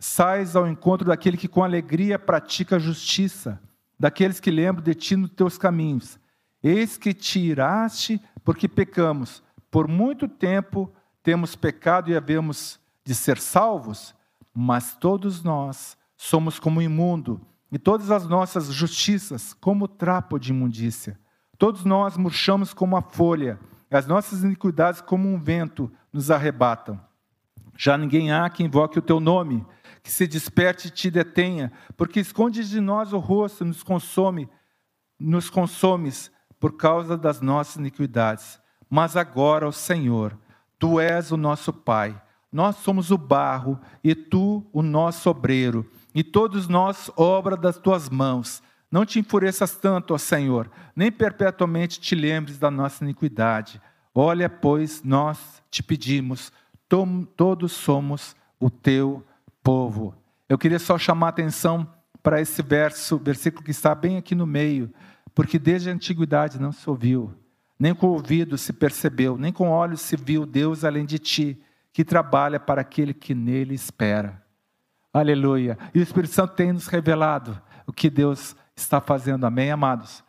[0.00, 3.62] Sais ao encontro daquele que com alegria pratica a justiça,
[3.96, 6.18] daqueles que lembram de ti nos teus caminhos.
[6.60, 9.44] Eis que te iraste porque pecamos.
[9.70, 14.12] Por muito tempo temos pecado e havemos de ser salvos,
[14.52, 21.16] mas todos nós somos como imundo, e todas as nossas justiças como trapo de imundícia.
[21.58, 23.58] Todos nós murchamos como a folha,
[23.90, 27.00] as nossas iniquidades como um vento nos arrebatam.
[27.76, 29.66] Já ninguém há que invoque o teu nome,
[30.02, 34.48] que se desperte e te detenha, porque escondes de nós o rosto, nos consome,
[35.18, 36.30] nos consomes
[36.60, 38.60] por causa das nossas iniquidades.
[38.88, 40.38] Mas agora, ó Senhor,
[40.78, 42.20] Tu és o nosso Pai,
[42.52, 48.08] nós somos o barro e tu o nosso obreiro, e todos nós obra das tuas
[48.08, 48.62] mãos.
[48.90, 53.80] Não te enfureças tanto, ó Senhor, nem perpetuamente te lembres da nossa iniquidade.
[54.14, 56.52] Olha, pois, nós te pedimos,
[57.36, 59.24] todos somos o teu
[59.62, 60.14] povo.
[60.48, 61.86] Eu queria só chamar a atenção
[62.22, 64.92] para esse verso, versículo que está bem aqui no meio,
[65.34, 67.34] porque desde a antiguidade não se ouviu
[67.78, 71.62] nem com o ouvido se percebeu, nem com olhos se viu Deus além de ti,
[71.92, 74.42] que trabalha para aquele que nele espera.
[75.12, 75.78] Aleluia.
[75.94, 79.44] E o Espírito Santo tem nos revelado o que Deus está fazendo.
[79.44, 80.22] Amém, amados?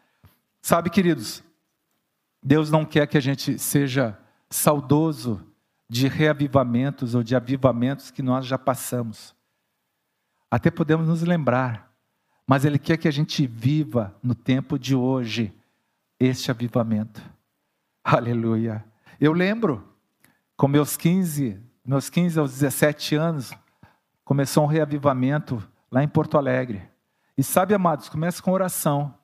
[0.62, 1.44] Sabe, queridos,
[2.44, 4.18] Deus não quer que a gente seja
[4.50, 5.46] saudoso
[5.90, 9.36] de reavivamentos ou de avivamentos que nós já passamos.
[10.50, 11.92] Até podemos nos lembrar,
[12.46, 15.54] mas Ele quer que a gente viva no tempo de hoje
[16.20, 17.22] este avivamento.
[18.04, 18.84] Aleluia.
[19.20, 19.88] Eu lembro,
[20.58, 23.54] com meus 15, meus 15 aos 17 anos,
[24.24, 26.90] começou um reavivamento lá em Porto Alegre.
[27.40, 29.16] E sabe, amados, começa com oração.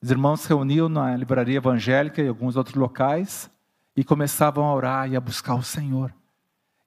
[0.00, 3.50] Os irmãos se reuniam na livraria evangélica e alguns outros locais
[3.96, 6.14] e começavam a orar e a buscar o Senhor.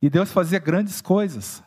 [0.01, 1.61] E Deus fazia grandes coisas.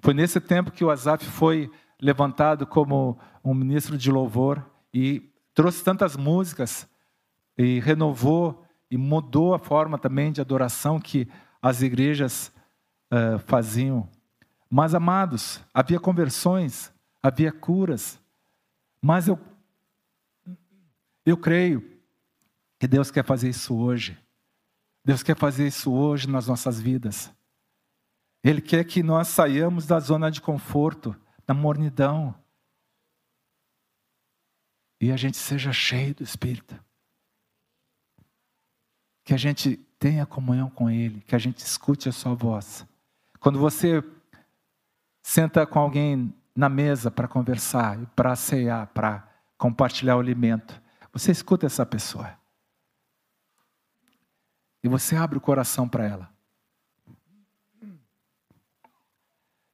[0.00, 4.62] Foi nesse tempo que o Azaf foi levantado como um ministro de louvor
[4.92, 6.86] e trouxe tantas músicas
[7.56, 11.26] e renovou e mudou a forma também de adoração que
[11.62, 12.52] as igrejas
[13.10, 14.06] uh, faziam.
[14.68, 16.92] Mas, amados, havia conversões,
[17.22, 18.20] havia curas,
[19.00, 19.38] mas eu,
[21.24, 21.98] eu creio
[22.78, 24.18] que Deus quer fazer isso hoje.
[25.04, 27.32] Deus quer fazer isso hoje nas nossas vidas.
[28.42, 31.16] Ele quer que nós saiamos da zona de conforto,
[31.46, 32.34] da mornidão,
[35.00, 36.78] e a gente seja cheio do Espírito.
[39.24, 42.86] Que a gente tenha comunhão com Ele, que a gente escute a Sua voz.
[43.38, 44.02] Quando você
[45.22, 50.82] senta com alguém na mesa para conversar, para ceiar, para compartilhar o alimento,
[51.12, 52.36] você escuta essa pessoa.
[54.82, 56.34] E você abre o coração para ela.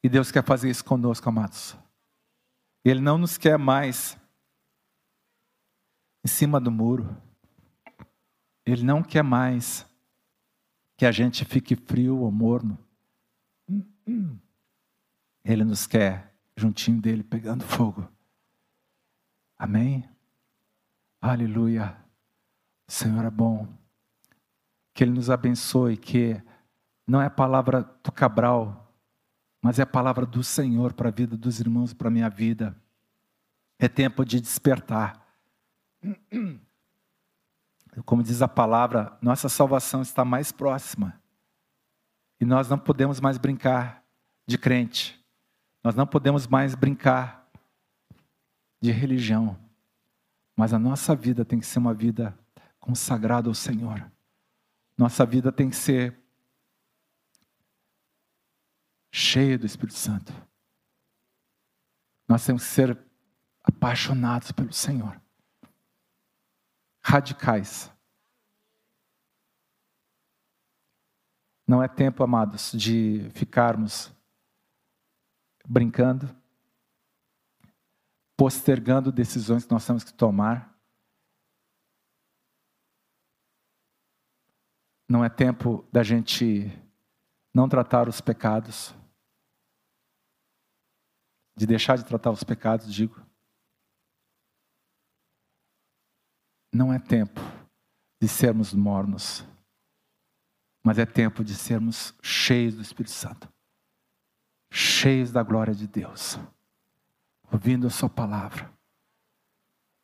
[0.02, 1.74] E Deus quer fazer isso conosco, amados.
[2.84, 4.18] Ele não nos quer mais
[6.22, 7.16] em cima do muro.
[8.66, 9.86] Ele não quer mais
[10.98, 12.78] que a gente fique frio ou morno.
[15.42, 18.08] Ele nos quer juntinho dele, pegando fogo.
[19.58, 20.08] Amém?
[21.20, 21.96] Aleluia.
[22.86, 23.68] O Senhor é bom.
[24.92, 26.40] Que Ele nos abençoe, que
[27.06, 28.92] não é a palavra do Cabral,
[29.60, 32.76] mas é a palavra do Senhor para a vida dos irmãos, para a minha vida.
[33.78, 35.26] É tempo de despertar.
[38.04, 41.20] Como diz a palavra, nossa salvação está mais próxima.
[42.40, 44.04] E nós não podemos mais brincar
[44.46, 45.23] de crente.
[45.84, 47.46] Nós não podemos mais brincar
[48.80, 49.56] de religião.
[50.56, 52.36] Mas a nossa vida tem que ser uma vida
[52.80, 54.10] consagrada ao Senhor.
[54.96, 56.18] Nossa vida tem que ser
[59.12, 60.32] cheia do Espírito Santo.
[62.26, 62.98] Nós temos que ser
[63.62, 65.20] apaixonados pelo Senhor
[67.04, 67.92] radicais.
[71.66, 74.10] Não é tempo, amados, de ficarmos
[75.66, 76.26] brincando,
[78.36, 80.74] postergando decisões que nós temos que tomar.
[85.08, 86.70] Não é tempo da gente
[87.54, 88.94] não tratar os pecados,
[91.56, 93.24] de deixar de tratar os pecados, digo.
[96.74, 97.40] não é tempo
[98.20, 99.44] de sermos mornos,
[100.84, 103.48] mas é tempo de sermos cheios do Espírito Santo,
[104.74, 106.36] cheios da glória de Deus,
[107.52, 108.68] ouvindo a Sua palavra.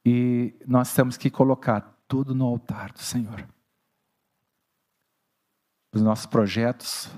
[0.06, 3.46] E nós temos que colocar tudo no altar do Senhor.
[5.92, 7.10] Os nossos projetos,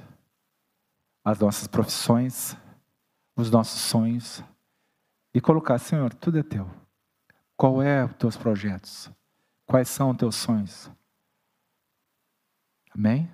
[1.22, 2.56] as nossas profissões,
[3.36, 4.42] os nossos sonhos,
[5.34, 6.68] e colocar, Senhor, tudo é teu.
[7.54, 9.10] Qual é os teus projetos?
[9.66, 10.90] Quais são os teus sonhos?
[12.90, 13.30] Amém?